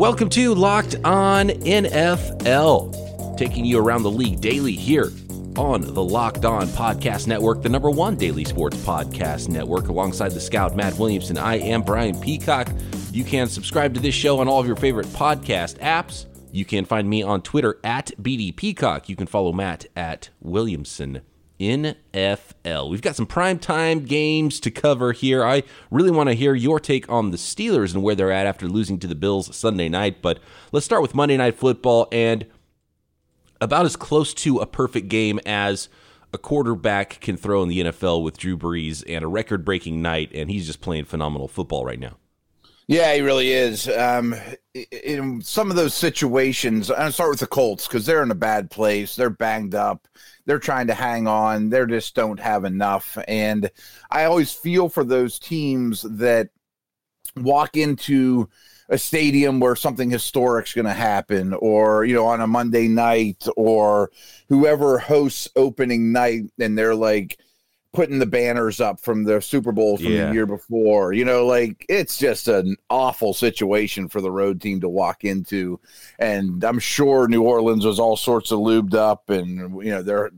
[0.00, 5.12] Welcome to Locked On NFL, taking you around the league daily here
[5.58, 10.40] on the Locked On Podcast Network, the number one daily sports podcast network, alongside the
[10.40, 11.36] scout Matt Williamson.
[11.36, 12.70] I am Brian Peacock.
[13.12, 16.24] You can subscribe to this show on all of your favorite podcast apps.
[16.50, 19.10] You can find me on Twitter at BD Peacock.
[19.10, 21.20] You can follow Matt at Williamson
[21.60, 22.90] NFL.
[22.90, 25.44] We've got some prime time games to cover here.
[25.44, 28.66] I really want to hear your take on the Steelers and where they're at after
[28.66, 30.22] losing to the Bills Sunday night.
[30.22, 30.38] But
[30.72, 32.46] let's start with Monday Night Football and
[33.60, 35.88] about as close to a perfect game as
[36.32, 40.30] a quarterback can throw in the NFL with Drew Brees and a record breaking night.
[40.32, 42.16] And he's just playing phenomenal football right now.
[42.90, 43.88] Yeah, he really is.
[43.88, 44.34] Um,
[44.74, 48.68] in some of those situations, I'll start with the Colts because they're in a bad
[48.68, 49.14] place.
[49.14, 50.08] They're banged up.
[50.44, 51.70] They're trying to hang on.
[51.70, 53.16] They just don't have enough.
[53.28, 53.70] And
[54.10, 56.48] I always feel for those teams that
[57.36, 58.48] walk into
[58.88, 63.46] a stadium where something historic's going to happen or you know on a monday night
[63.56, 64.10] or
[64.48, 67.38] whoever hosts opening night and they're like
[67.92, 70.26] putting the banners up from the Super Bowl from yeah.
[70.26, 71.12] the year before.
[71.12, 75.80] You know, like it's just an awful situation for the road team to walk into.
[76.18, 80.30] And I'm sure New Orleans was all sorts of lubed up and you know, their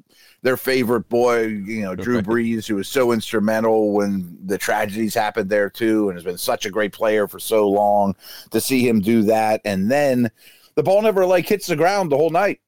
[0.42, 5.48] their favorite boy, you know, Drew Brees, who was so instrumental when the tragedies happened
[5.48, 8.16] there too, and has been such a great player for so long
[8.50, 9.60] to see him do that.
[9.64, 10.30] And then
[10.74, 12.60] the ball never like hits the ground the whole night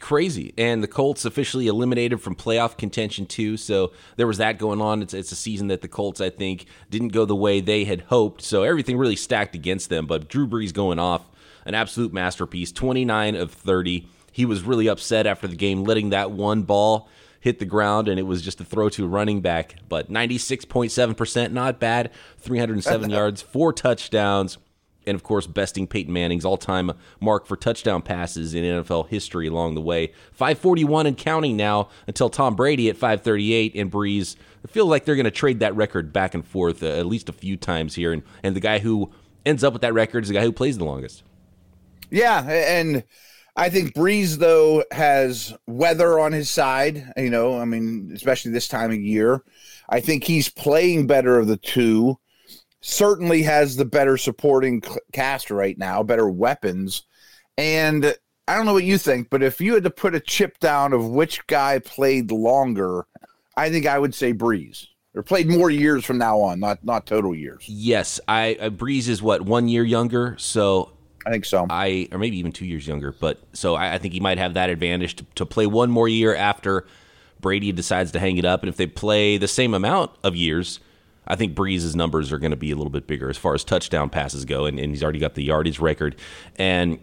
[0.00, 0.52] crazy.
[0.58, 3.56] And the Colts officially eliminated from playoff contention too.
[3.56, 5.02] So there was that going on.
[5.02, 8.02] It's, it's a season that the Colts, I think, didn't go the way they had
[8.02, 8.42] hoped.
[8.42, 10.06] So everything really stacked against them.
[10.06, 11.28] But Drew Brees going off,
[11.64, 14.08] an absolute masterpiece, 29 of 30.
[14.32, 17.08] He was really upset after the game, letting that one ball
[17.40, 19.76] hit the ground, and it was just a throw to a running back.
[19.88, 22.10] But 96.7%, not bad.
[22.38, 24.58] 307 yards, four touchdowns
[25.10, 29.74] and of course besting Peyton Manning's all-time mark for touchdown passes in NFL history along
[29.74, 30.12] the way.
[30.32, 34.36] 541 and counting now until Tom Brady at 538 and Brees.
[34.64, 37.28] I feel like they're going to trade that record back and forth uh, at least
[37.28, 39.10] a few times here and and the guy who
[39.44, 41.22] ends up with that record is the guy who plays the longest.
[42.10, 43.04] Yeah, and
[43.56, 48.68] I think Brees though has weather on his side, you know, I mean, especially this
[48.68, 49.42] time of year.
[49.88, 52.19] I think he's playing better of the two
[52.80, 54.82] certainly has the better supporting
[55.12, 57.02] cast right now, better weapons.
[57.58, 58.14] And
[58.48, 60.92] I don't know what you think, but if you had to put a chip down
[60.92, 63.06] of which guy played longer,
[63.56, 64.86] I think I would say Brees.
[65.12, 67.64] Or played more years from now on, not not total years.
[67.66, 70.92] Yes, I uh, Brees is what one year younger, so
[71.26, 71.66] I think so.
[71.68, 74.54] I or maybe even two years younger, but so I, I think he might have
[74.54, 76.86] that advantage to, to play one more year after
[77.40, 80.78] Brady decides to hang it up, and if they play the same amount of years,
[81.26, 83.62] I think Brees's numbers are going to be a little bit bigger as far as
[83.62, 86.16] touchdown passes go, and, and he's already got the yardage record.
[86.56, 86.98] And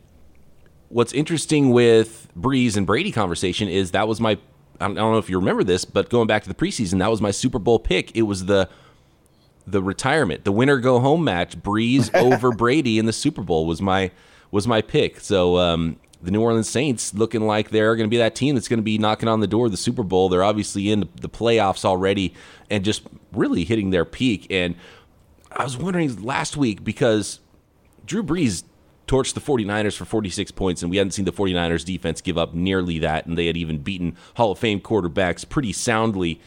[0.90, 4.38] what's interesting with Brees and Brady conversation is that was my
[4.80, 7.20] I don't, know if you remember this, but going back to the preseason, that was
[7.20, 8.16] my Super Bowl pick.
[8.16, 8.70] It was the
[9.66, 13.82] the retirement, the winner go home match, Brees over Brady in the Super Bowl was
[13.82, 14.12] my
[14.52, 15.20] was my pick.
[15.20, 18.68] So um, the New Orleans Saints looking like they're going to be that team that's
[18.68, 20.30] going to be knocking on the door of the Super Bowl.
[20.30, 22.34] They're obviously in the playoffs already
[22.70, 24.48] and just really hitting their peak.
[24.50, 24.76] And
[25.52, 27.40] I was wondering last week because
[28.06, 28.64] Drew Brees
[29.08, 32.54] torched the 49ers for 46 points, and we hadn't seen the 49ers defense give up
[32.54, 36.42] nearly that, and they had even beaten Hall of Fame quarterbacks pretty soundly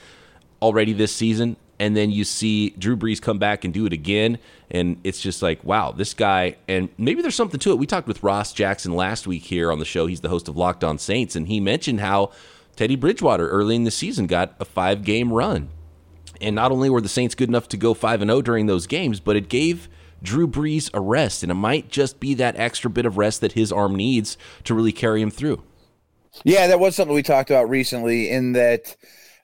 [0.60, 4.38] already this season and then you see Drew Brees come back and do it again,
[4.70, 6.56] and it's just like, wow, this guy.
[6.68, 7.78] And maybe there's something to it.
[7.78, 10.06] We talked with Ross Jackson last week here on the show.
[10.06, 12.32] He's the host of Locked On Saints, and he mentioned how
[12.76, 15.70] Teddy Bridgewater early in the season got a five game run,
[16.38, 18.66] and not only were the Saints good enough to go five and zero oh during
[18.66, 19.88] those games, but it gave.
[20.22, 23.52] Drew Brees a rest, and it might just be that extra bit of rest that
[23.52, 25.62] his arm needs to really carry him through.
[26.44, 28.28] Yeah, that was something we talked about recently.
[28.28, 28.96] In that,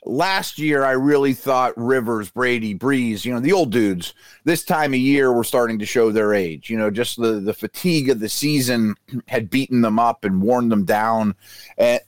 [0.07, 4.15] last year I really thought Rivers, Brady, Brees, you know, the old dudes
[4.45, 6.71] this time of year were starting to show their age.
[6.71, 8.95] You know, just the the fatigue of the season
[9.29, 11.35] had beaten them up and worn them down.
[11.77, 12.01] And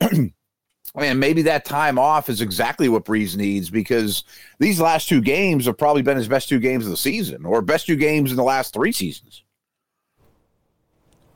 [0.00, 4.24] and maybe that time off is exactly what Brees needs because
[4.58, 7.62] these last two games have probably been his best two games of the season or
[7.62, 9.44] best two games in the last three seasons.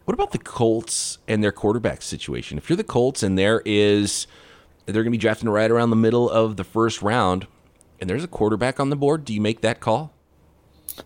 [0.05, 2.58] What about the Colts and their quarterback situation?
[2.58, 4.26] If you're the Colts and there is
[4.86, 7.46] they're going to be drafting right around the middle of the first round,
[8.00, 9.25] and there's a quarterback on the board.
[9.25, 10.12] Do you make that call?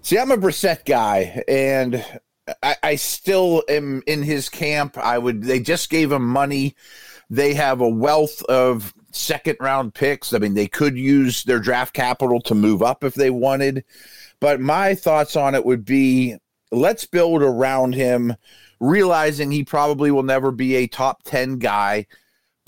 [0.03, 2.05] See, I'm a Brissett guy, and
[2.63, 4.99] I, I still am in his camp.
[4.99, 5.43] I would.
[5.43, 6.75] They just gave him money.
[7.31, 10.33] They have a wealth of second round picks.
[10.33, 13.85] I mean, they could use their draft capital to move up if they wanted.
[14.41, 16.37] But my thoughts on it would be
[16.71, 18.35] let's build around him,
[18.81, 22.07] realizing he probably will never be a top 10 guy.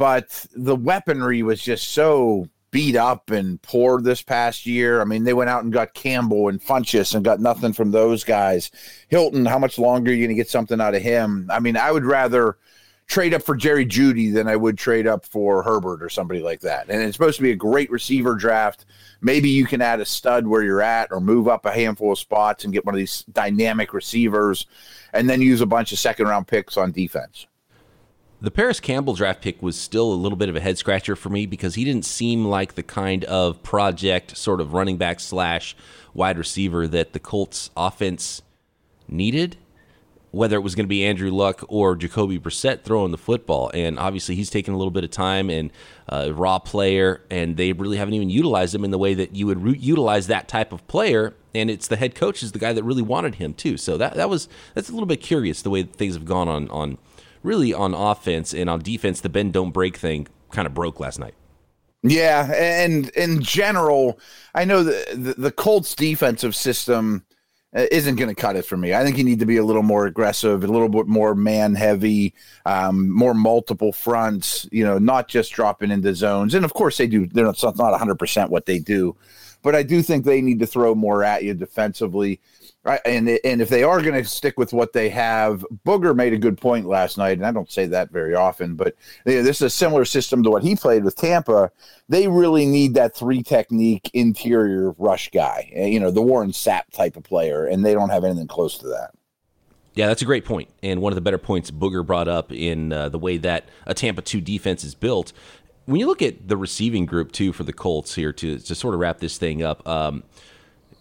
[0.01, 5.03] But the weaponry was just so beat up and poor this past year.
[5.03, 8.25] I mean, they went out and got Campbell and Funchess and got nothing from those
[8.25, 8.71] guys.
[9.09, 11.51] Hilton, how much longer are you going to get something out of him?
[11.53, 12.57] I mean, I would rather
[13.09, 16.61] trade up for Jerry Jeudy than I would trade up for Herbert or somebody like
[16.61, 16.89] that.
[16.89, 18.87] And it's supposed to be a great receiver draft.
[19.21, 22.19] Maybe you can add a stud where you're at or move up a handful of
[22.19, 24.65] spots and get one of these dynamic receivers
[25.13, 27.47] and then use a bunch of second round picks on defense.
[28.43, 31.29] The Parris Campbell draft pick was still a little bit of a head scratcher for
[31.29, 35.77] me because he didn't seem like the kind of project sort of running back slash
[36.15, 38.41] wide receiver that the Colts offense
[39.07, 39.59] needed.
[40.31, 43.99] Whether it was going to be Andrew Luck or Jacoby Brissett throwing the football, and
[43.99, 45.73] obviously he's taken a little bit of time and
[46.09, 49.49] uh, raw player, and they really haven't even utilized him in the way that you
[49.49, 51.35] would re- utilize that type of player.
[51.53, 53.77] And it's the head coach is the guy that really wanted him too.
[53.77, 56.71] So that that was that's a little bit curious the way things have gone on
[56.71, 56.97] on
[57.43, 61.19] really on offense and on defense, the bend don't break thing kind of broke last
[61.19, 61.35] night.
[62.03, 64.19] Yeah, and in general,
[64.55, 67.25] I know the the, Colts defensive system
[67.77, 68.95] uh, isn't going to cut it for me.
[68.95, 71.75] I think you need to be a little more aggressive, a little bit more man
[71.75, 72.35] heavy,
[72.65, 74.67] um, more multiple fronts.
[74.73, 76.55] You know, not just dropping into zones.
[76.55, 77.27] And of course, they do.
[77.27, 79.15] They're not not 100 percent what they do,
[79.63, 82.41] but I do think they need to throw more at you defensively.
[82.83, 86.33] Right, and and if they are going to stick with what they have, Booger made
[86.33, 88.95] a good point last night, and I don't say that very often, but
[89.27, 91.71] this is a similar system to what he played with Tampa.
[92.09, 96.85] They really need that three technique interior rush guy, eh, you know, the Warren Sapp
[96.91, 99.11] type of player, and they don't have anything close to that.
[99.93, 102.95] Yeah, that's a great point, and one of the better points Booger brought up in
[102.95, 105.35] uh, the way that a Tampa two defense is built.
[105.85, 108.95] When you look at the receiving group too for the Colts here to to sort
[108.95, 109.87] of wrap this thing up.
[109.87, 110.23] Um,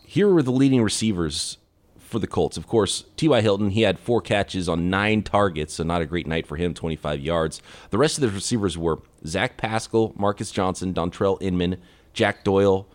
[0.06, 1.60] here are the leading receivers
[2.10, 2.58] for the Colts.
[2.58, 3.42] Of course, T.Y.
[3.42, 6.74] Hilton, he had four catches on nine targets, so not a great night for him,
[6.74, 7.62] 25 yards.
[7.92, 11.78] The rest of the receivers were Zach Pascal, Marcus Johnson, Dontrelle Inman,
[12.14, 12.88] Jack Doyle,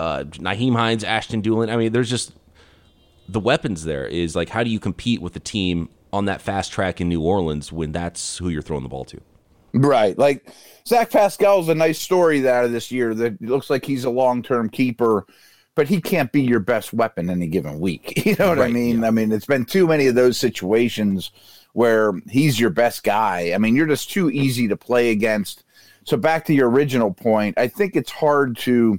[0.00, 1.70] uh, Nyheim Hines, Ashton Dulin.
[1.70, 2.32] I mean, there's just
[3.28, 6.72] the weapons there is like, how do you compete with the team on that fast
[6.72, 9.20] track in New Orleans when that's who you're throwing the ball to?
[9.74, 10.16] Right.
[10.16, 10.48] Like
[10.86, 14.10] Zach Pascal is a nice story out of this year that looks like he's a
[14.10, 15.26] long term keeper
[15.74, 18.12] but he can't be your best weapon any given week.
[18.24, 19.02] You know what right, I mean?
[19.02, 19.08] Yeah.
[19.08, 21.30] I mean, it's been too many of those situations
[21.72, 23.52] where he's your best guy.
[23.54, 25.64] I mean, you're just too easy to play against.
[26.04, 28.98] So back to your original point, I think it's hard to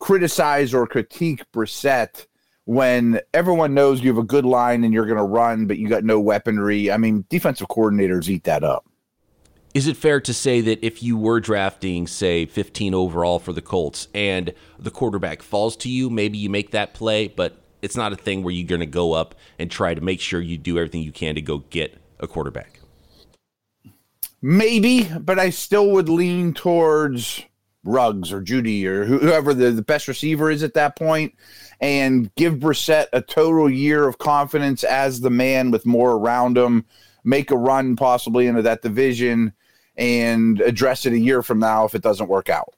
[0.00, 2.26] criticize or critique Brissett
[2.64, 5.88] when everyone knows you have a good line and you're going to run, but you
[5.88, 6.90] got no weaponry.
[6.90, 8.84] I mean, defensive coordinators eat that up.
[9.78, 13.62] Is it fair to say that if you were drafting, say, 15 overall for the
[13.62, 18.12] Colts and the quarterback falls to you, maybe you make that play, but it's not
[18.12, 20.78] a thing where you're going to go up and try to make sure you do
[20.78, 22.80] everything you can to go get a quarterback?
[24.42, 27.44] Maybe, but I still would lean towards
[27.84, 31.36] Ruggs or Jeudy or whoever the, the best receiver is at that point
[31.80, 36.84] and give Brissett a total year of confidence as the man with more around him
[37.22, 39.52] make a run possibly into that division
[39.98, 42.72] and address it a year from now if it doesn't work out.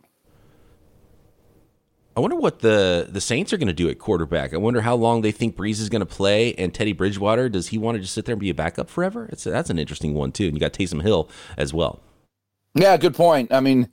[2.16, 4.52] I wonder what the the Saints are going to do at quarterback.
[4.52, 7.68] I wonder how long they think Brees is going to play, and Teddy Bridgewater does
[7.68, 9.28] he want to just sit there and be a backup forever?
[9.30, 10.46] It's that's an interesting one too.
[10.46, 12.00] And you got Taysom Hill as well.
[12.74, 13.52] Yeah, good point.
[13.52, 13.88] I mean,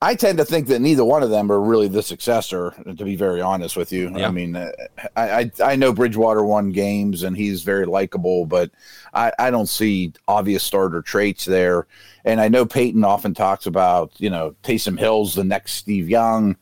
[0.00, 2.72] I tend to think that neither one of them are really the successor.
[2.86, 4.28] To be very honest with you, yeah.
[4.28, 4.70] I mean, uh,
[5.16, 8.70] I, I, I know Bridgewater won games and he's very likable, but
[9.12, 11.88] I, I don't see obvious starter traits there.
[12.24, 16.56] And I know Payton often talks about you know Taysom Hill's the next Steve Young.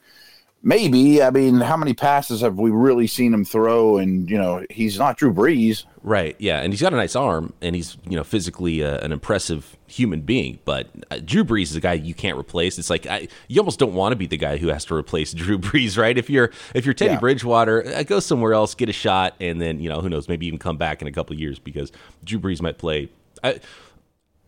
[0.67, 1.23] Maybe.
[1.23, 3.99] I mean, how many passes have we really seen him throw?
[3.99, 5.85] And, you know, he's not Drew Brees.
[6.03, 6.35] Right.
[6.41, 6.59] Yeah.
[6.59, 10.23] And he's got a nice arm and he's, you know, physically uh, an impressive human
[10.23, 10.59] being.
[10.65, 12.81] But uh, Drew Brees is a guy you can't replace.
[12.81, 15.33] It's like I, you almost don't want to be the guy who has to replace
[15.35, 16.19] Drew Brees, right?
[16.19, 17.21] If you're if you're Teddy yeah.
[17.21, 20.49] Bridgewater, uh, go somewhere else, get a shot, and then, you know, who knows, maybe
[20.49, 21.93] even come back in a couple years because
[22.25, 23.09] Drew Brees might play.
[23.45, 23.61] I,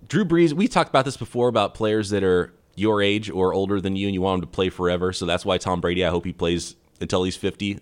[0.09, 3.81] Drew Brees, we talked about this before about players that are your age or older
[3.81, 5.13] than you and you want him to play forever.
[5.13, 7.81] So that's why Tom Brady, I hope he plays until he's 50.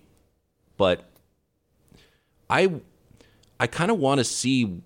[0.77, 1.09] But
[2.49, 2.81] I
[3.59, 4.81] I kind of want to see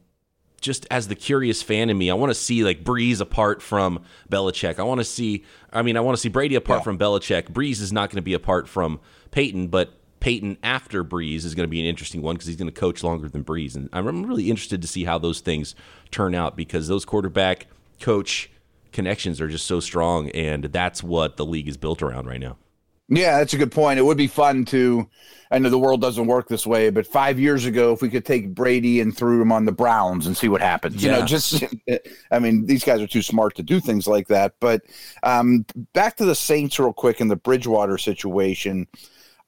[0.61, 4.03] just as the curious fan in me, I want to see like Brees apart from
[4.29, 4.79] Belichick.
[4.79, 6.83] I want to see I mean, I want to see Brady apart yeah.
[6.83, 7.51] from Belichick.
[7.51, 8.99] Brees is not going to be apart from
[9.31, 12.71] Payton, but Payton after Brees is going to be an interesting one because he's going
[12.71, 13.75] to coach longer than Brees.
[13.75, 15.75] And I'm really interested to see how those things
[16.11, 17.65] turn out because those quarterback
[17.99, 18.49] coach
[18.91, 22.57] connections are just so strong, and that's what the league is built around right now.
[23.13, 23.99] Yeah, that's a good point.
[23.99, 25.09] It would be fun to.
[25.51, 28.23] I know the world doesn't work this way, but five years ago, if we could
[28.23, 31.11] take Brady and threw him on the Browns and see what happens, yeah.
[31.11, 31.61] you know, just,
[32.31, 34.53] I mean, these guys are too smart to do things like that.
[34.61, 34.83] But
[35.23, 38.87] um, back to the Saints real quick in the Bridgewater situation.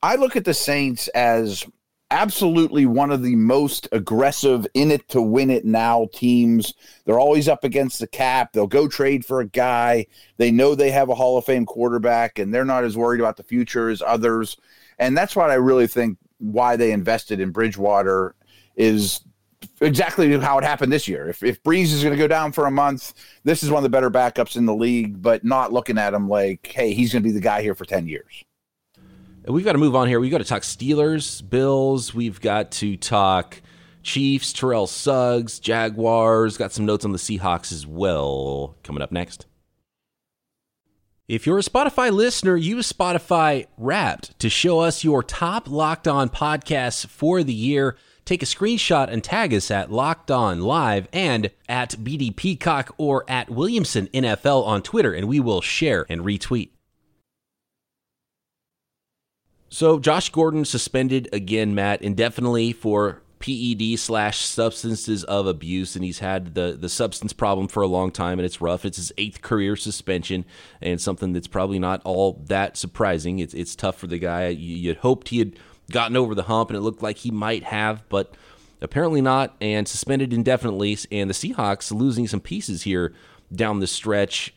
[0.02, 1.66] I look at the Saints as
[2.14, 6.76] absolutely one of the most aggressive in it to win it now teams.
[7.06, 8.54] They're always up against the cap.
[8.54, 10.06] They'll go trade for a guy.
[10.38, 13.38] They know they have a Hall of Fame quarterback and they're not as worried about
[13.38, 14.58] the future as others.
[15.00, 18.36] And that's what I really think why they invested in Bridgewater
[18.76, 19.22] is
[19.82, 21.28] exactly how it happened this year.
[21.28, 23.84] If if Brees is going to go down for a month, this is one of
[23.84, 27.24] the better backups in the league, but not looking at him like, hey, he's going
[27.24, 28.44] to be the guy here for 10 years.
[29.46, 30.20] We've got to move on here.
[30.20, 32.14] We've got to talk Steelers, Bills.
[32.14, 33.62] We've got to talk
[34.02, 36.56] Chiefs, Terrell Suggs, Jaguars.
[36.56, 39.46] Got some notes on the Seahawks as well coming up next.
[41.28, 46.30] If you're a Spotify listener, use Spotify Wrapped to show us your top Locked On
[46.30, 47.98] podcasts for the year.
[48.26, 53.26] Take a screenshot and tag us at Locked On Live and at BD Peacock or
[53.30, 56.70] at Williamson NFL on Twitter, and we will share and retweet.
[59.74, 66.20] So Josh Gordon suspended again, Matt, indefinitely for PED slash substances of abuse, and he's
[66.20, 68.86] had the the substance problem for a long time, and it's rough.
[68.86, 70.46] It's his eighth career suspension,
[70.80, 73.40] and something that's probably not all that surprising.
[73.40, 74.50] It's it's tough for the guy.
[74.50, 75.58] You, you'd hoped he had
[75.90, 78.36] gotten over the hump, and it looked like he might have, but
[78.80, 81.00] apparently not, and suspended indefinitely.
[81.12, 83.12] And the Seahawks losing some pieces here
[83.52, 84.54] down the stretch.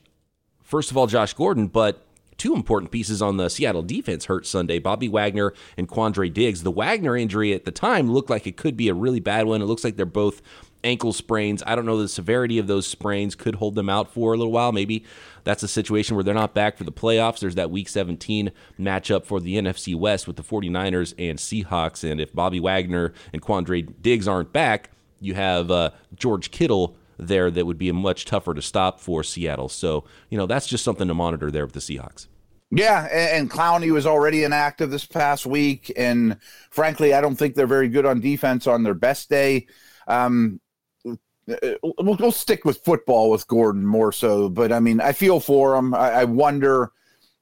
[0.63, 2.06] First of all, Josh Gordon, but
[2.39, 6.63] two important pieces on the Seattle defense hurt Sunday Bobby Wagner and Quandre Diggs.
[6.63, 9.63] The Wagner injury at the time looked like it could be a really bad one.
[9.63, 10.43] It looks like they're both
[10.85, 11.63] ankle sprains.
[11.67, 14.53] I don't know the severity of those sprains could hold them out for a little
[14.53, 14.73] while.
[14.73, 15.05] Maybe
[15.45, 17.41] that's a situation where they're not back for the playoffs.
[17.41, 22.09] There's that week 17 matchup for the NFC West with the 49ers and Seahawks.
[22.09, 24.91] And if Bobby Wagner and Quandre Diggs aren't back,
[25.21, 29.69] you have uh, George Kittle there that would be much tougher to stop for Seattle.
[29.69, 32.27] So, you know, that's just something to monitor there with the Seahawks.
[32.71, 36.37] Yeah, and, Clowney was already inactive this past week, and
[36.71, 39.69] frankly, I don't think they're very good on defense on their best day.
[40.09, 40.61] Um,
[41.05, 45.77] we'll, we'll, stick with football with Gordon more so, but I mean, I feel for
[45.77, 45.95] him.
[45.95, 46.91] I, I wonder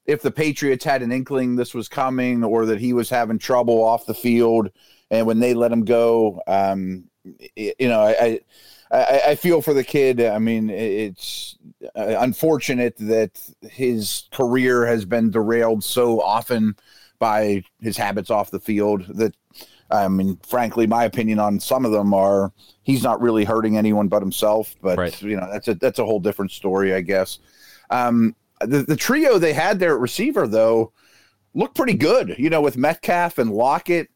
[0.04, 3.82] if the Patriots had an inkling this was coming, or that he was having trouble
[3.82, 4.70] off the field,
[5.10, 7.04] and when they let him go, um,
[7.56, 8.40] you know, I, I,
[8.94, 10.20] I, feel for the kid.
[10.20, 11.56] I mean, it's
[11.96, 16.76] uh, unfortunate that his career has been derailed so often
[17.18, 19.06] by his habits off the field.
[19.08, 19.34] That
[19.90, 24.08] I mean, frankly, my opinion on some of them are he's not really hurting anyone
[24.08, 24.74] but himself.
[24.80, 25.22] But right.
[25.22, 27.38] you know, that's a that's a whole different story, I guess.
[27.90, 30.92] Um, the the trio they had there at receiver though
[31.54, 32.36] looked pretty good.
[32.38, 34.08] You know, with Metcalf and Lockett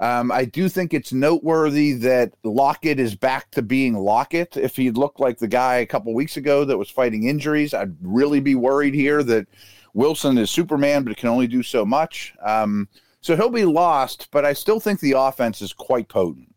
[0.00, 4.56] um, I do think it's noteworthy that Lockett is back to being Lockett.
[4.56, 7.96] If he looked like the guy a couple weeks ago that was fighting injuries, I'd
[8.02, 9.46] really be worried here that
[9.94, 12.34] Wilson is Superman, but can only do so much.
[12.44, 12.88] Um,
[13.20, 16.54] so he'll be lost, but I still think the offense is quite potent.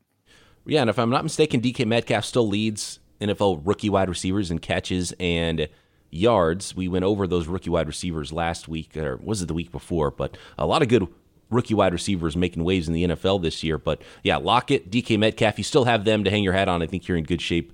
[0.65, 4.59] Yeah, and if I'm not mistaken, DK Metcalf still leads NFL rookie wide receivers in
[4.59, 5.69] catches and
[6.09, 6.75] yards.
[6.75, 10.11] We went over those rookie wide receivers last week, or was it the week before?
[10.11, 11.07] But a lot of good
[11.49, 13.77] rookie wide receivers making waves in the NFL this year.
[13.77, 16.81] But yeah, Lockett, DK Metcalf, you still have them to hang your hat on.
[16.81, 17.73] I think you're in good shape,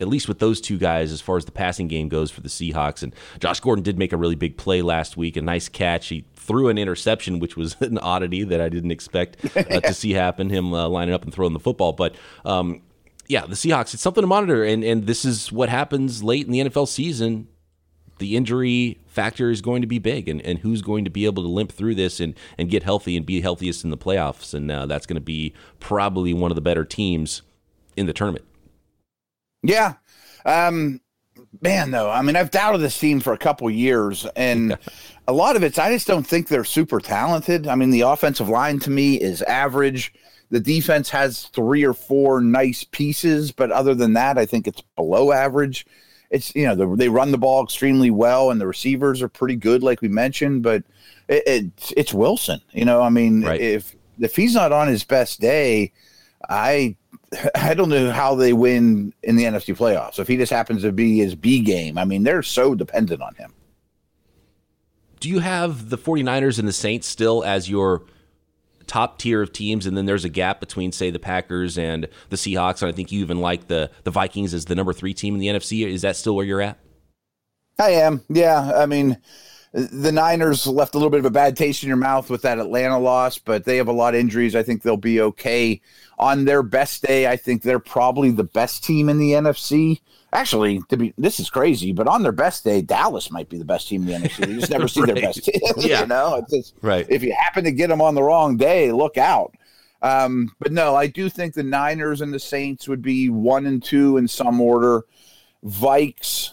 [0.00, 2.48] at least with those two guys, as far as the passing game goes for the
[2.48, 3.02] Seahawks.
[3.02, 6.08] And Josh Gordon did make a really big play last week, a nice catch.
[6.08, 10.12] He threw an interception, which was an oddity that I didn't expect uh, to see
[10.12, 11.92] happen, him uh, lining up and throwing the football.
[11.92, 12.82] But, um,
[13.26, 14.64] yeah, the Seahawks, it's something to monitor.
[14.64, 17.48] And, and this is what happens late in the NFL season
[18.18, 21.42] the injury factor is going to be big and, and who's going to be able
[21.42, 24.52] to limp through this and, and get healthy and be healthiest in the playoffs.
[24.52, 27.42] And uh, that's going to be probably one of the better teams
[27.96, 28.44] in the tournament.
[29.62, 29.94] Yeah.
[30.44, 31.00] Um,
[31.62, 34.76] man, though, I mean, I've doubted this team for a couple years, and
[35.28, 37.66] a lot of it's I just don't think they're super talented.
[37.66, 40.12] I mean, the offensive line to me is average.
[40.50, 44.82] The defense has three or four nice pieces, but other than that, I think it's
[44.96, 45.86] below average
[46.30, 49.56] it's you know the, they run the ball extremely well and the receivers are pretty
[49.56, 50.82] good like we mentioned but
[51.28, 53.60] it, it it's wilson you know i mean right.
[53.60, 55.92] if if he's not on his best day
[56.48, 56.96] i
[57.54, 60.92] i don't know how they win in the nfc playoffs if he just happens to
[60.92, 63.52] be his b game i mean they're so dependent on him
[65.20, 68.02] do you have the 49ers and the saints still as your
[68.86, 72.36] top tier of teams, and then there's a gap between, say, the Packers and the
[72.36, 72.82] Seahawks.
[72.82, 75.40] And I think you even like the the Vikings as the number three team in
[75.40, 75.86] the NFC.
[75.86, 76.78] Is that still where you're at?
[77.78, 78.22] I am.
[78.28, 78.72] Yeah.
[78.76, 79.18] I mean,
[79.74, 82.60] the Niners left a little bit of a bad taste in your mouth with that
[82.60, 84.54] Atlanta loss, but they have a lot of injuries.
[84.54, 85.80] I think they'll be okay.
[86.16, 90.00] On their best day, I think they're probably the best team in the NFC.
[90.32, 93.64] Actually, to be this is crazy, but on their best day, Dallas might be the
[93.64, 94.48] best team in the NFC.
[94.48, 95.12] You just never see right.
[95.12, 95.60] their best team.
[95.78, 96.02] yeah.
[96.02, 97.06] you know, just, right.
[97.08, 99.56] If you happen to get them on the wrong day, look out.
[100.02, 103.82] Um, but no, I do think the Niners and the Saints would be one and
[103.82, 105.04] two in some order.
[105.64, 106.52] Vikes,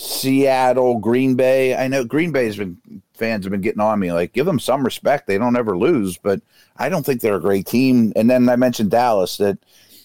[0.00, 1.74] Seattle, Green Bay.
[1.74, 4.84] I know Green Bay's been fans have been getting on me like give them some
[4.84, 5.26] respect.
[5.26, 6.40] They don't ever lose, but
[6.76, 8.12] I don't think they're a great team.
[8.14, 9.58] And then I mentioned Dallas that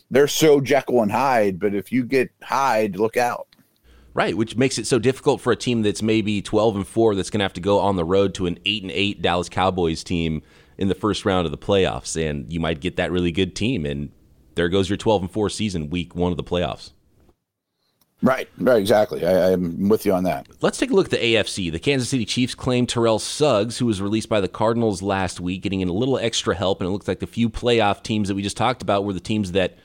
[0.10, 3.48] they're so Jekyll and Hyde, but if you get Hyde, look out.
[4.16, 7.30] Right, which makes it so difficult for a team that's maybe 12 and 4 that's
[7.30, 10.04] going to have to go on the road to an 8 and 8 Dallas Cowboys
[10.04, 10.42] team
[10.80, 13.86] in the first round of the playoffs and you might get that really good team
[13.86, 14.12] and
[14.56, 16.94] there goes your 12 and 4 season week 1 of the playoffs.
[18.24, 19.26] Right, right, exactly.
[19.26, 20.48] I, am with you on that.
[20.62, 21.70] Let's take a look at the AFC.
[21.70, 25.62] The Kansas City Chiefs claimed Terrell Suggs, who was released by the Cardinals last week,
[25.62, 26.80] getting in a little extra help.
[26.80, 29.20] And it looks like the few playoff teams that we just talked about were the
[29.20, 29.78] teams that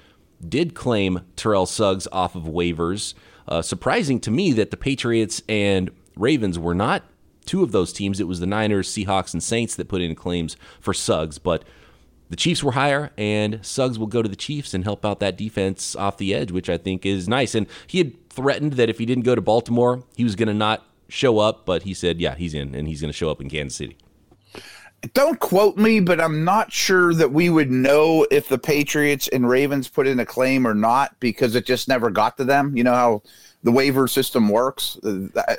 [0.48, 3.14] did claim Terrell Suggs off of waivers.
[3.48, 7.02] Uh, surprising to me that the Patriots and Ravens were not
[7.44, 8.20] two of those teams.
[8.20, 11.38] It was the Niners, Seahawks, and Saints that put in claims for Suggs.
[11.38, 11.64] But
[12.28, 15.36] the Chiefs were higher, and Suggs will go to the Chiefs and help out that
[15.36, 17.54] defense off the edge, which I think is nice.
[17.54, 20.54] And he had threatened that if he didn't go to Baltimore, he was going to
[20.54, 23.40] not show up, but he said, yeah, he's in, and he's going to show up
[23.40, 23.96] in Kansas City.
[25.14, 29.48] Don't quote me, but I'm not sure that we would know if the Patriots and
[29.48, 32.76] Ravens put in a claim or not because it just never got to them.
[32.76, 33.22] You know how
[33.62, 34.98] the waiver system works?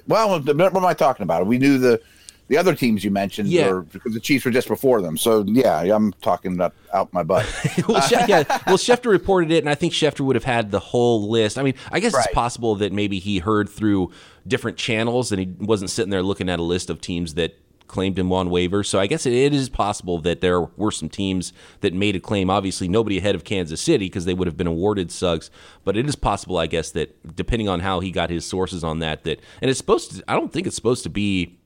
[0.08, 1.48] Well, what am I talking about?
[1.48, 2.02] We knew the
[2.50, 3.70] the other teams you mentioned yeah.
[3.70, 5.16] were because the Chiefs were just before them.
[5.18, 7.46] So yeah, I'm talking about out my butt.
[7.88, 11.30] well, yeah, well, Schefter reported it, and I think Schefter would have had the whole
[11.30, 11.58] list.
[11.58, 12.26] I mean, I guess right.
[12.26, 14.12] it's possible that maybe he heard through
[14.48, 17.56] different channels and he wasn't sitting there looking at a list of teams that
[17.88, 18.88] claimed him on waivers.
[18.88, 22.20] So I guess it, it is possible that there were some teams that made a
[22.20, 22.50] claim.
[22.50, 25.52] Obviously, nobody ahead of Kansas City because they would have been awarded Suggs.
[25.84, 29.00] But it is possible, I guess, that depending on how he got his sources on
[29.00, 30.24] that, that and it's supposed to.
[30.28, 31.59] I don't think it's supposed to be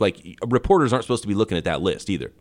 [0.00, 2.32] like reporters aren't supposed to be looking at that list either.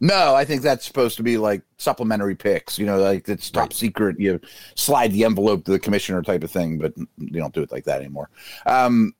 [0.00, 2.78] No, I think that's supposed to be like supplementary picks.
[2.78, 3.72] You know, like it's top right.
[3.72, 4.20] secret.
[4.20, 4.40] You
[4.74, 7.84] slide the envelope to the commissioner type of thing, but you don't do it like
[7.84, 8.30] that anymore.
[8.66, 9.14] Um,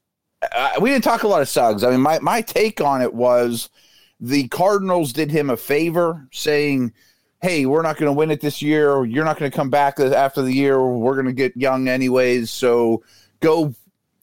[0.52, 1.82] I, we didn't talk a lot of Suggs.
[1.82, 3.70] I mean, my my take on it was
[4.20, 6.92] the Cardinals did him a favor, saying,
[7.42, 9.04] "Hey, we're not going to win it this year.
[9.04, 10.80] You're not going to come back after the year.
[10.80, 12.52] We're going to get young anyways.
[12.52, 13.02] So
[13.40, 13.74] go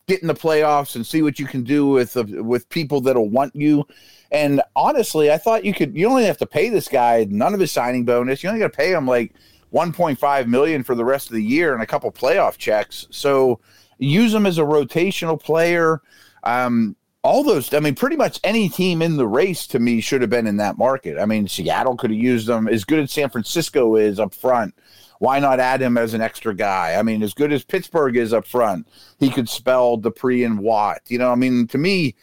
[0.07, 3.29] get in the playoffs and see what you can do with uh, with people that'll
[3.29, 3.85] want you.
[4.31, 5.95] And honestly, I thought you could.
[5.95, 8.43] You only have to pay this guy none of his signing bonus.
[8.43, 9.33] You only got to pay him like
[9.73, 13.07] 1.5 million for the rest of the year and a couple playoff checks.
[13.11, 13.59] So
[13.97, 16.01] use him as a rotational player.
[16.43, 20.21] Um, all those, I mean, pretty much any team in the race to me should
[20.21, 21.17] have been in that market.
[21.17, 24.75] I mean, Seattle could have used them as good as San Francisco is up front.
[25.19, 26.95] Why not add him as an extra guy?
[26.95, 28.88] I mean, as good as Pittsburgh is up front,
[29.19, 31.01] he could spell Dupree and Watt.
[31.08, 32.15] You know, I mean, to me,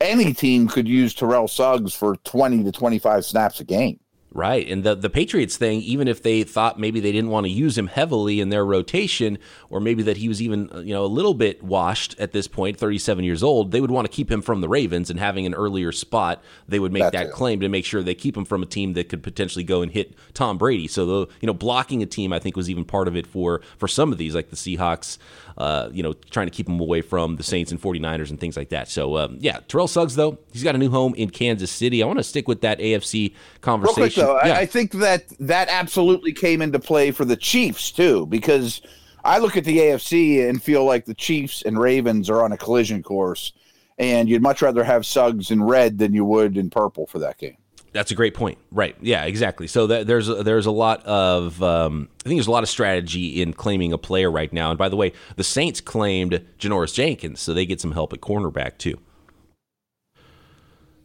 [0.00, 3.98] any team could use Terrell Suggs for 20 to 25 snaps a game.
[4.30, 4.68] Right.
[4.68, 7.78] And the, the Patriots thing, even if they thought maybe they didn't want to use
[7.78, 9.38] him heavily in their rotation,
[9.70, 12.46] or maybe that he was even, uh, you know, a little bit washed at this
[12.46, 15.46] point, 37 years old, they would want to keep him from the Ravens and having
[15.46, 18.44] an earlier spot, they would make That's that claim to make sure they keep him
[18.44, 20.88] from a team that could potentially go and hit Tom Brady.
[20.88, 23.62] So, the, you know, blocking a team, I think, was even part of it for,
[23.78, 25.16] for some of these, like the Seahawks,
[25.58, 28.56] uh, you know, trying to keep him away from the Saints and 49ers and things
[28.56, 28.88] like that.
[28.88, 32.00] So, um, yeah, Terrell Suggs, though, he's got a new home in Kansas City.
[32.00, 34.02] I want to stick with that AFC conversation.
[34.02, 34.54] Quick, though, yeah.
[34.54, 38.80] I, I think that that absolutely came into play for the Chiefs, too, because
[39.24, 42.56] I look at the AFC and feel like the Chiefs and Ravens are on a
[42.56, 43.52] collision course,
[43.98, 47.36] and you'd much rather have Suggs in red than you would in purple for that
[47.36, 47.56] game.
[47.98, 48.58] That's a great point.
[48.70, 48.94] Right.
[49.00, 49.66] Yeah, exactly.
[49.66, 53.42] So that, there's there's a lot of um, I think there's a lot of strategy
[53.42, 54.70] in claiming a player right now.
[54.70, 58.20] And by the way, the Saints claimed Janoris Jenkins, so they get some help at
[58.20, 59.00] cornerback too.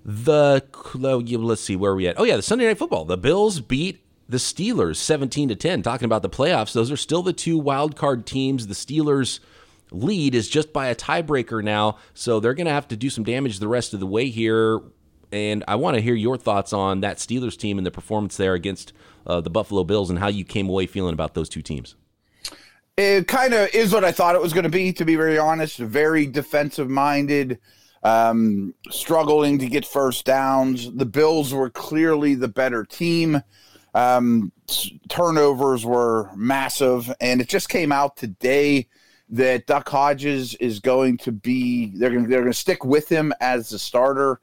[0.05, 2.19] The let's see where are we at.
[2.19, 3.05] Oh yeah, the Sunday night football.
[3.05, 5.81] The Bills beat the Steelers 17 to 10.
[5.81, 8.67] Talking about the playoffs, those are still the two wild card teams.
[8.67, 9.39] The Steelers
[9.89, 13.23] lead is just by a tiebreaker now, so they're going to have to do some
[13.23, 14.79] damage the rest of the way here
[15.33, 18.53] and I want to hear your thoughts on that Steelers team and the performance there
[18.53, 18.93] against
[19.25, 21.95] uh, the Buffalo Bills and how you came away feeling about those two teams.
[22.95, 25.39] It kind of is what I thought it was going to be, to be very
[25.39, 25.79] honest.
[25.79, 27.57] Very defensive minded,
[28.03, 30.93] um, struggling to get first downs.
[30.93, 33.41] The Bills were clearly the better team.
[33.95, 34.51] Um,
[35.09, 38.87] turnovers were massive, and it just came out today
[39.29, 43.33] that Duck Hodges is going to be they're going they're going to stick with him
[43.39, 44.39] as the starter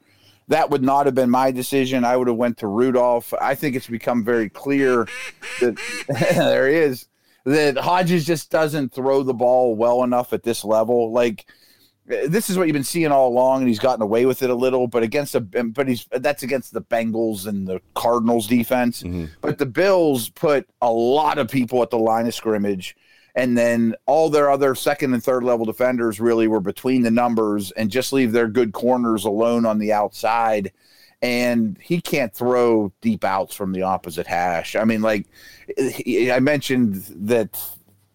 [0.51, 2.03] that would not have been my decision.
[2.03, 3.33] I would have went to Rudolph.
[3.39, 5.07] I think it's become very clear
[5.61, 5.79] that
[6.35, 7.07] there is
[7.45, 11.13] that Hodges just doesn't throw the ball well enough at this level.
[11.13, 11.45] Like
[12.05, 14.55] this is what you've been seeing all along, and he's gotten away with it a
[14.55, 14.87] little.
[14.87, 19.03] But against the but he's that's against the Bengals and the Cardinals defense.
[19.03, 19.27] Mm-hmm.
[19.39, 22.97] But the Bills put a lot of people at the line of scrimmage,
[23.35, 27.71] and then all their other second and third level defenders really were between the numbers
[27.71, 30.71] and just leave their good corners alone on the outside.
[31.21, 34.75] And he can't throw deep outs from the opposite hash.
[34.75, 35.27] I mean, like
[35.77, 37.59] I mentioned that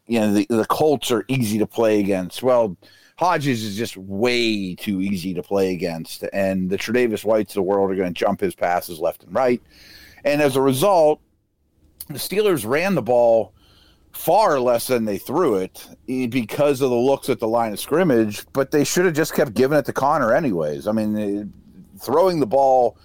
[0.07, 2.43] you know the, the Colts are easy to play against.
[2.43, 2.77] Well
[3.19, 7.63] Hodges is just way too easy to play against, and the Tre'Davious Whites of the
[7.63, 9.63] world are going to jump his passes left and right.
[10.25, 11.23] And as a result,
[12.09, 13.55] the Steelers ran the ball
[14.17, 18.45] far less than they threw it because of the looks at the line of scrimmage,
[18.53, 20.89] but they should have just kept giving it to Connor anyways.
[20.89, 21.53] I mean,
[22.01, 22.97] throwing the ball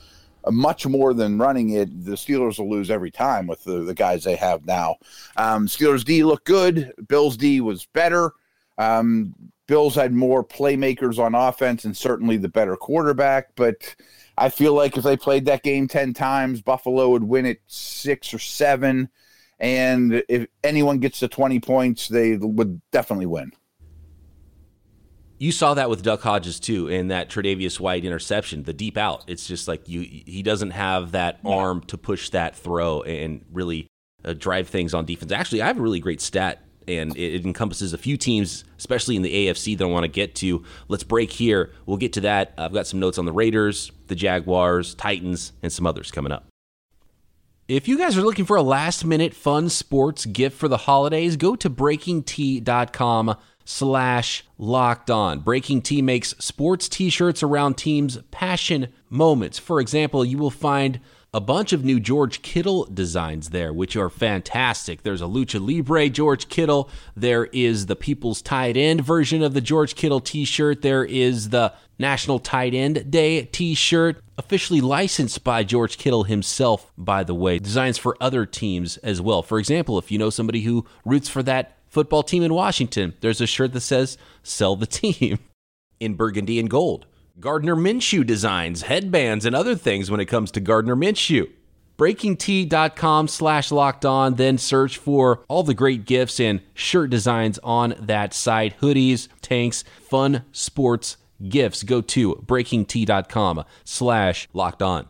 [0.49, 4.23] much more than running it, the Steelers will lose every time with the, the guys
[4.23, 4.95] they have now.
[5.37, 6.93] Um, Steelers D looked good.
[7.07, 8.31] Bills D was better.
[8.77, 9.35] Um,
[9.67, 13.95] Bills had more playmakers on offense and certainly the better quarterback, but
[14.37, 18.33] I feel like if they played that game 10 times, Buffalo would win it six
[18.33, 19.09] or seven.
[19.61, 23.51] And if anyone gets to 20 points, they would definitely win.
[25.37, 29.23] You saw that with Duck Hodges too, in that Tre'Davious White interception, the deep out.
[29.27, 33.87] It's just like you, he doesn't have that arm to push that throw and really
[34.25, 35.31] uh, drive things on defense.
[35.31, 39.21] Actually, I have a really great stat and it, encompasses a few teams, especially in
[39.21, 40.63] the AFC, that I want to get to.
[40.87, 41.71] Let's break here.
[41.85, 42.53] We'll get to that.
[42.57, 46.50] I've got some notes on the Raiders, the Jaguars, Titans, and some others coming up.
[47.71, 51.37] If you guys are looking for a last minute fun sports gift for the holidays,
[51.37, 55.39] go to breakingt.com slash locked on.
[55.39, 59.57] Breaking T makes sports t-shirts around teams' passion moments.
[59.57, 60.99] For example, you will find
[61.33, 65.03] a bunch of new George Kittle designs there, which are fantastic.
[65.03, 66.89] There's a Lucha Libre George Kittle.
[67.15, 70.81] There is the People's Tight End version of the George Kittle t shirt.
[70.81, 76.91] There is the National Tight End Day t shirt, officially licensed by George Kittle himself,
[76.97, 77.59] by the way.
[77.59, 79.41] Designs for other teams as well.
[79.41, 83.39] For example, if you know somebody who roots for that football team in Washington, there's
[83.39, 85.39] a shirt that says, Sell the team
[85.99, 87.05] in burgundy and gold.
[87.39, 91.49] Gardner Minshew designs, headbands, and other things when it comes to Gardner Minshew.
[91.97, 97.93] BreakingT.com slash locked on, then search for all the great gifts and shirt designs on
[97.99, 101.83] that site hoodies, tanks, fun sports gifts.
[101.83, 105.07] Go to BreakingT.com slash locked on.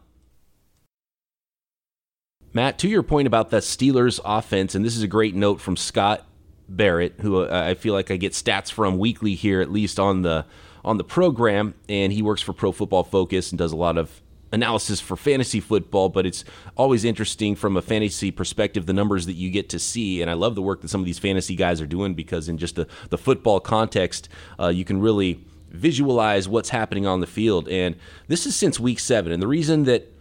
[2.54, 5.78] Matt, to your point about the Steelers offense, and this is a great note from
[5.78, 6.26] Scott
[6.68, 10.22] Barrett, who uh, I feel like I get stats from weekly here, at least on
[10.22, 10.46] the
[10.84, 14.22] on the program, and he works for Pro Football Focus and does a lot of
[14.52, 16.44] analysis for fantasy football, but it's
[16.76, 20.22] always interesting from a fantasy perspective, the numbers that you get to see.
[20.22, 22.58] And I love the work that some of these fantasy guys are doing because, in
[22.58, 24.28] just the, the football context,
[24.60, 25.40] uh, you can really
[25.72, 27.68] visualize what's happening on the field.
[27.70, 27.96] And
[28.28, 29.32] this is since week seven.
[29.32, 30.12] And the reason that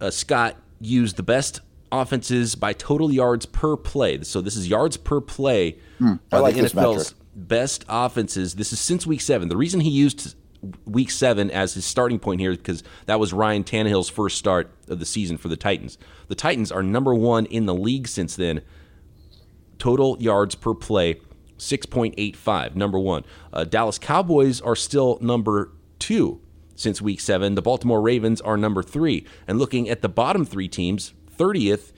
[0.00, 1.60] uh, Scott used the best
[1.92, 6.54] offenses by total yards per play, so this is yards per play mm, by like
[6.54, 8.54] the NFL's best offenses.
[8.54, 9.48] This is since week seven.
[9.48, 10.34] The reason he used
[10.86, 14.70] week seven as his starting point here is because that was Ryan Tannehill's first start
[14.88, 15.98] of the season for the Titans.
[16.28, 18.62] The Titans are number one in the league since then.
[19.78, 21.20] Total yards per play,
[21.58, 23.24] 6.85, number one.
[23.52, 26.40] Uh, Dallas Cowboys are still number two
[26.74, 27.54] since week seven.
[27.54, 29.26] The Baltimore Ravens are number three.
[29.46, 31.92] And looking at the bottom three teams, 30th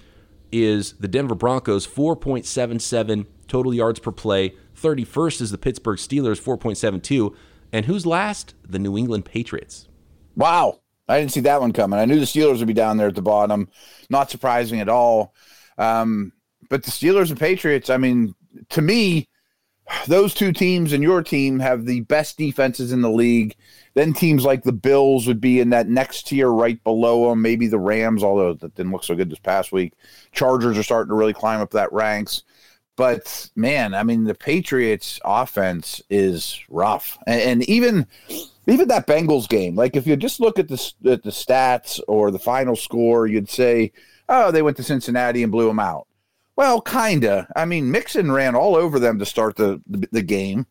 [0.52, 4.54] is the Denver Broncos, 4.77 total yards per play.
[4.80, 7.34] 31st is the Pittsburgh Steelers, 4.72.
[7.72, 8.54] And who's last?
[8.68, 9.88] The New England Patriots.
[10.36, 10.80] Wow.
[11.08, 11.98] I didn't see that one coming.
[11.98, 13.68] I knew the Steelers would be down there at the bottom.
[14.10, 15.34] Not surprising at all.
[15.78, 16.32] Um,
[16.68, 18.34] but the Steelers and Patriots, I mean,
[18.70, 19.28] to me,
[20.06, 23.56] those two teams and your team have the best defenses in the league.
[23.94, 27.40] Then teams like the Bills would be in that next tier right below them.
[27.40, 29.94] Maybe the Rams, although that didn't look so good this past week.
[30.32, 32.42] Chargers are starting to really climb up that ranks.
[32.96, 37.18] But man, I mean, the Patriots offense is rough.
[37.26, 38.06] And, and even
[38.66, 42.30] even that Bengals game, like if you just look at the, at the stats or
[42.30, 43.92] the final score, you'd say,
[44.28, 46.08] oh, they went to Cincinnati and blew them out.
[46.56, 47.48] Well, kinda.
[47.54, 50.66] I mean, Mixon ran all over them to start the, the, the game.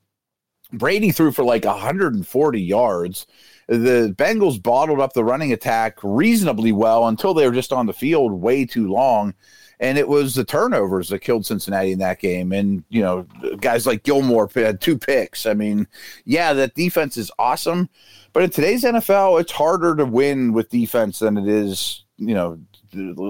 [0.74, 3.28] Brady threw for like 140 yards,
[3.67, 7.93] the Bengals bottled up the running attack reasonably well until they were just on the
[7.93, 9.34] field way too long.
[9.80, 12.54] And it was the turnovers that killed Cincinnati in that game.
[12.54, 13.28] And, you know,
[13.60, 15.45] guys like Gilmore had two picks.
[15.45, 15.88] I mean,
[16.24, 17.89] yeah, that defense is awesome.
[18.32, 22.60] But in today's NFL, it's harder to win with defense than it is, you know,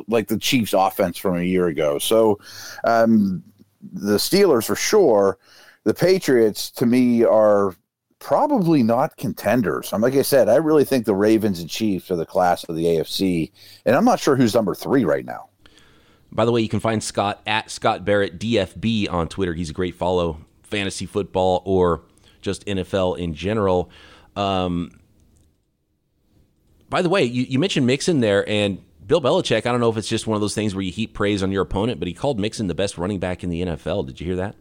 [0.07, 1.99] like the Chiefs offense from a year ago.
[1.99, 2.39] So
[2.83, 3.43] um,
[3.81, 5.37] the Steelers for sure.
[5.83, 7.75] The Patriots to me are
[8.19, 9.93] probably not contenders.
[9.93, 12.75] I'm like I said, I really think the Ravens and Chiefs are the class of
[12.75, 13.51] the AFC,
[13.85, 15.49] and I'm not sure who's number three right now.
[16.31, 19.53] By the way, you can find Scott at Scott Barrett DFB on Twitter.
[19.53, 22.01] He's a great follow, fantasy football or
[22.41, 23.89] just NFL in general.
[24.35, 24.99] Um,
[26.89, 29.65] by the way, you, you mentioned Mixon there, and Bill Belichick.
[29.65, 31.51] I don't know if it's just one of those things where you heap praise on
[31.51, 34.07] your opponent, but he called Mixon the best running back in the NFL.
[34.07, 34.55] Did you hear that?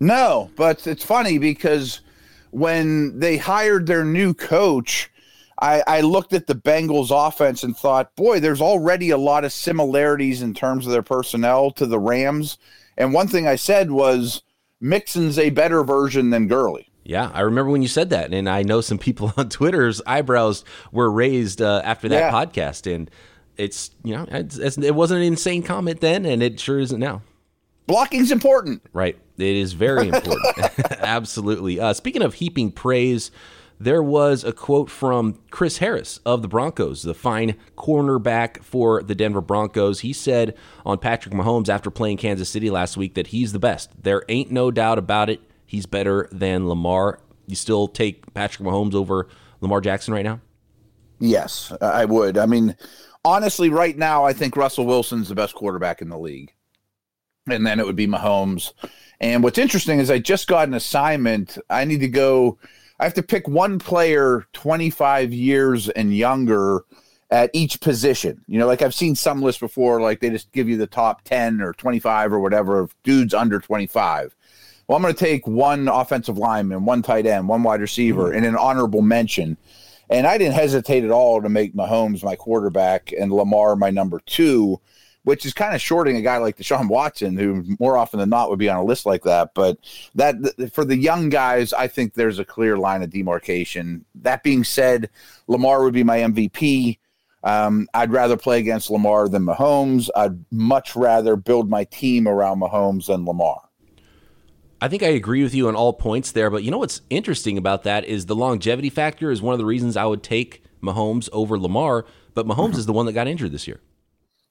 [0.00, 2.00] No, but it's funny because
[2.50, 5.10] when they hired their new coach,
[5.60, 9.52] I, I, looked at the Bengals offense and thought, boy, there's already a lot of
[9.52, 12.58] similarities in terms of their personnel to the Rams.
[12.96, 14.42] And one thing I said was
[14.80, 16.88] Mixon's a better version than Gurley.
[17.02, 20.64] Yeah, I remember when you said that, and I know some people on Twitter's eyebrows
[20.92, 22.30] were raised uh, after that yeah.
[22.30, 23.10] podcast, and
[23.58, 26.98] it's you know it's, it's, it wasn't an insane comment then, and it sure isn't
[26.98, 27.22] now.
[27.86, 29.18] Blocking's important, right?
[29.36, 30.44] It is very important.
[31.00, 31.80] Absolutely.
[31.80, 33.30] Uh, speaking of heaping praise,
[33.80, 39.14] there was a quote from Chris Harris of the Broncos, the fine cornerback for the
[39.14, 40.00] Denver Broncos.
[40.00, 43.90] He said on Patrick Mahomes after playing Kansas City last week that he's the best.
[44.02, 45.40] There ain't no doubt about it.
[45.64, 47.20] He's better than Lamar.
[47.46, 49.28] You still take Patrick Mahomes over
[49.60, 50.40] Lamar Jackson right now?
[51.20, 52.38] Yes, I would.
[52.38, 52.76] I mean,
[53.24, 56.52] honestly, right now, I think Russell Wilson's the best quarterback in the league.
[57.48, 58.72] And then it would be Mahomes.
[59.20, 61.58] And what's interesting is I just got an assignment.
[61.70, 62.58] I need to go,
[63.00, 66.84] I have to pick one player 25 years and younger
[67.30, 68.42] at each position.
[68.46, 71.22] You know, like I've seen some lists before, like they just give you the top
[71.24, 74.34] 10 or 25 or whatever of dudes under 25.
[74.86, 78.38] Well, I'm going to take one offensive lineman, one tight end, one wide receiver, mm-hmm.
[78.38, 79.58] and an honorable mention.
[80.10, 84.20] And I didn't hesitate at all to make Mahomes my quarterback and Lamar my number
[84.26, 84.80] two
[85.28, 88.48] which is kind of shorting a guy like Deshaun Watson, who more often than not
[88.48, 89.52] would be on a list like that.
[89.52, 89.76] But
[90.14, 94.06] that for the young guys, I think there's a clear line of demarcation.
[94.14, 95.10] That being said,
[95.46, 96.98] Lamar would be my MVP.
[97.44, 100.08] Um, I'd rather play against Lamar than Mahomes.
[100.16, 103.67] I'd much rather build my team around Mahomes than Lamar.
[104.80, 107.58] I think I agree with you on all points there, but you know what's interesting
[107.58, 111.28] about that is the longevity factor is one of the reasons I would take Mahomes
[111.32, 113.80] over Lamar, but Mahomes is the one that got injured this year.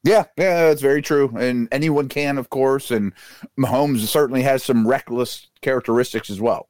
[0.04, 1.34] Yeah, yeah, that's very true.
[1.38, 2.92] And anyone can, of course.
[2.92, 3.14] And
[3.60, 6.70] Mahomes certainly has some reckless characteristics as well.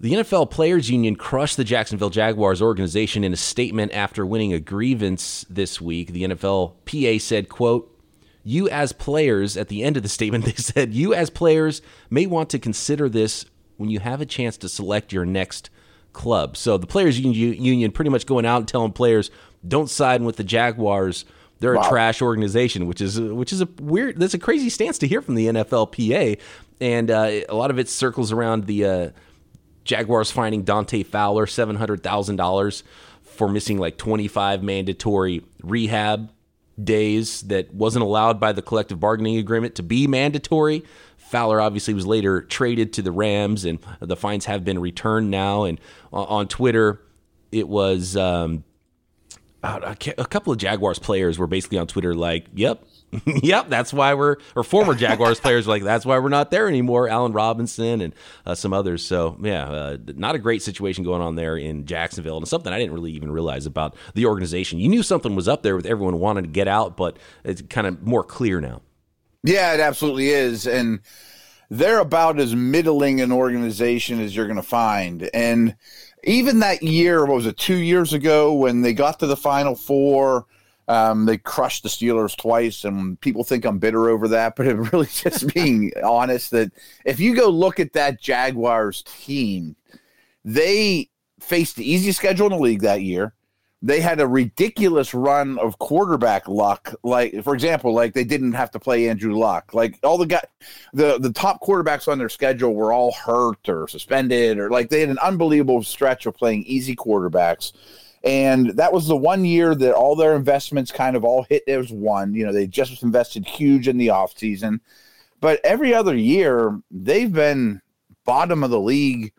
[0.00, 4.58] The NFL Players Union crushed the Jacksonville Jaguars organization in a statement after winning a
[4.58, 6.12] grievance this week.
[6.12, 7.91] The NFL PA said, quote,
[8.44, 12.26] you as players, at the end of the statement, they said, you as players may
[12.26, 13.44] want to consider this
[13.76, 15.70] when you have a chance to select your next
[16.12, 16.56] club.
[16.56, 19.30] So the Players Union pretty much going out and telling players,
[19.66, 21.24] don't side with the Jaguars.
[21.58, 21.82] They're wow.
[21.82, 24.18] a trash organization, which is which is a weird.
[24.18, 26.40] That's a crazy stance to hear from the NFLPA,
[26.80, 29.10] and uh, a lot of it circles around the uh,
[29.84, 32.82] Jaguars finding Dante Fowler seven hundred thousand dollars
[33.22, 36.32] for missing like twenty five mandatory rehab
[36.84, 40.84] days that wasn't allowed by the collective bargaining agreement to be mandatory.
[41.16, 45.64] Fowler obviously was later traded to the Rams, and the fines have been returned now.
[45.64, 45.80] And
[46.12, 47.00] on Twitter,
[47.50, 48.64] it was um,
[49.62, 52.84] a couple of Jaguars players were basically on Twitter like, "Yep,
[53.26, 57.08] yep, that's why we're," or former Jaguars players like, "That's why we're not there anymore."
[57.08, 58.14] Allen Robinson and
[58.46, 59.04] uh, some others.
[59.04, 62.78] So yeah, uh, not a great situation going on there in Jacksonville, and something I
[62.78, 64.78] didn't really even realize about the organization.
[64.78, 67.86] You knew something was up there with everyone wanting to get out, but it's kind
[67.86, 68.80] of more clear now.
[69.42, 71.00] Yeah, it absolutely is, and
[71.68, 75.76] they're about as middling an organization as you're going to find, and
[76.24, 79.74] even that year, what was it, two years ago when they got to the Final
[79.74, 80.46] Four?
[80.92, 84.56] Um, they crushed the Steelers twice, and people think I'm bitter over that.
[84.56, 86.72] But it really just being honest that
[87.04, 89.76] if you go look at that Jaguars team,
[90.44, 91.08] they
[91.40, 93.34] faced the easiest schedule in the league that year
[93.82, 96.94] they had a ridiculous run of quarterback luck.
[97.02, 99.74] Like, for example, like they didn't have to play Andrew Luck.
[99.74, 100.42] Like all the guy,
[100.94, 105.00] the the top quarterbacks on their schedule were all hurt or suspended, or like they
[105.00, 107.72] had an unbelievable stretch of playing easy quarterbacks.
[108.24, 111.90] And that was the one year that all their investments kind of all hit as
[111.90, 112.34] one.
[112.34, 114.80] You know, they just invested huge in the offseason.
[115.40, 117.82] But every other year, they've been
[118.24, 119.32] bottom of the league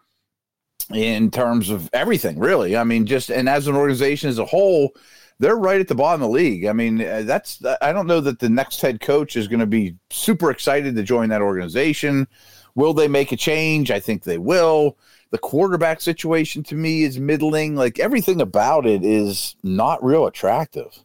[0.94, 2.76] in terms of everything, really.
[2.76, 4.94] I mean, just and as an organization as a whole,
[5.40, 6.66] they're right at the bottom of the league.
[6.66, 9.66] I mean, uh, that's I don't know that the next head coach is going to
[9.66, 12.28] be super excited to join that organization.
[12.76, 13.92] Will they make a change?
[13.92, 14.98] I think they will.
[15.34, 17.76] The quarterback situation to me is middling.
[17.76, 21.00] Like everything about it is not real attractive.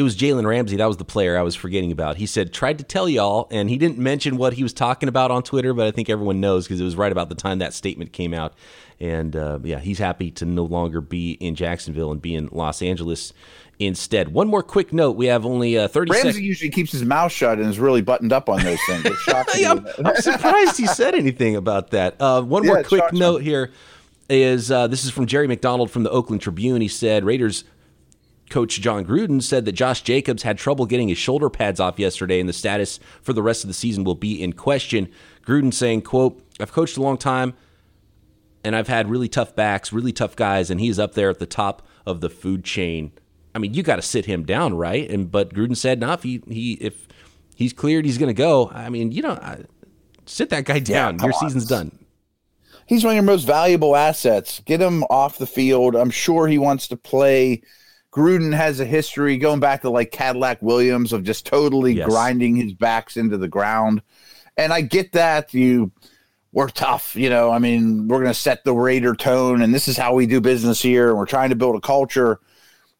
[0.00, 0.76] It was Jalen Ramsey.
[0.76, 2.16] That was the player I was forgetting about.
[2.16, 5.30] He said, tried to tell y'all, and he didn't mention what he was talking about
[5.30, 7.74] on Twitter, but I think everyone knows because it was right about the time that
[7.74, 8.54] statement came out.
[8.98, 12.80] And uh, yeah, he's happy to no longer be in Jacksonville and be in Los
[12.80, 13.34] Angeles
[13.78, 14.32] instead.
[14.32, 16.12] One more quick note: we have only uh, thirty.
[16.12, 19.04] Ramsey sec- usually keeps his mouth shut and is really buttoned up on those things.
[19.28, 22.16] I'm, I'm, surprised he said anything about that.
[22.18, 23.70] Uh, one yeah, more quick note here
[24.30, 26.80] is uh, this is from Jerry McDonald from the Oakland Tribune.
[26.80, 27.64] He said Raiders
[28.50, 32.40] coach Jon Gruden said that Josh Jacobs had trouble getting his shoulder pads off yesterday,
[32.40, 35.08] and the status for the rest of the season will be in question.
[35.46, 37.54] Gruden saying, "quote I've coached a long time."
[38.64, 41.46] and I've had really tough backs, really tough guys, and he's up there at the
[41.46, 43.12] top of the food chain.
[43.54, 45.08] I mean, you got to sit him down, right?
[45.10, 47.08] And but Gruden said, "No, if he, he if
[47.54, 49.38] he's cleared, he's going to go." I mean, you know,
[50.26, 51.18] sit that guy down.
[51.18, 51.40] Yeah, your on.
[51.40, 51.98] season's done.
[52.86, 54.60] He's one of your most valuable assets.
[54.64, 55.94] Get him off the field.
[55.94, 57.62] I'm sure he wants to play.
[58.12, 62.08] Gruden has a history going back to like Cadillac Williams of just totally yes.
[62.08, 64.02] grinding his backs into the ground.
[64.56, 65.92] And I get that you
[66.52, 67.14] we're tough.
[67.16, 70.14] You know, I mean, we're going to set the Raider tone, and this is how
[70.14, 71.10] we do business here.
[71.10, 72.40] And we're trying to build a culture.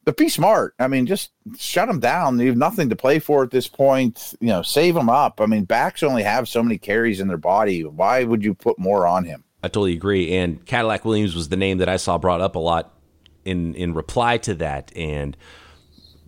[0.04, 0.74] But be smart.
[0.78, 2.38] I mean, just shut them down.
[2.38, 4.34] You have nothing to play for at this point.
[4.40, 5.40] You know, save them up.
[5.40, 7.84] I mean, backs only have so many carries in their body.
[7.84, 9.44] Why would you put more on him?
[9.62, 10.36] I totally agree.
[10.36, 12.94] And Cadillac Williams was the name that I saw brought up a lot
[13.44, 14.92] in in reply to that.
[14.96, 15.36] And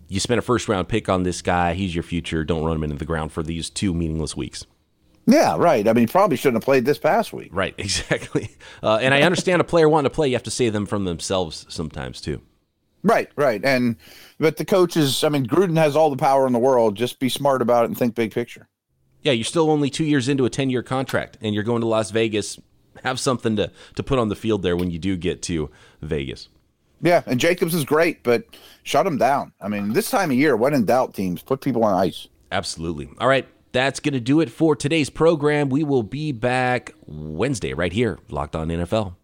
[0.08, 1.74] you spent a first round pick on this guy.
[1.74, 2.44] He's your future.
[2.44, 4.66] Don't run him into the ground for these two meaningless weeks.
[5.26, 5.86] Yeah, right.
[5.86, 7.50] I mean, probably shouldn't have played this past week.
[7.52, 8.50] Right, exactly.
[8.82, 11.04] Uh, and I understand a player wanting to play, you have to save them from
[11.04, 12.42] themselves sometimes too.
[13.04, 13.60] Right, right.
[13.64, 13.96] And
[14.38, 16.94] but the coaches, I mean, Gruden has all the power in the world.
[16.94, 18.68] Just be smart about it and think big picture.
[19.22, 21.86] Yeah, you're still only two years into a ten year contract, and you're going to
[21.86, 22.60] Las Vegas.
[23.02, 25.70] Have something to to put on the field there when you do get to
[26.00, 26.48] Vegas.
[27.02, 28.44] Yeah, and Jacobs is great, but
[28.84, 29.52] shut him down.
[29.60, 32.28] I mean, this time of year, when in doubt, teams put people on ice.
[32.52, 33.10] Absolutely.
[33.18, 35.68] All right, that's going to do it for today's program.
[35.68, 39.16] We will be back Wednesday right here, Locked On NFL.